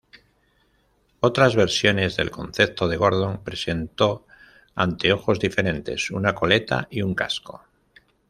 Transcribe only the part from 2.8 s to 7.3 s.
de Gordon presentó anteojos diferentes, una coleta, y un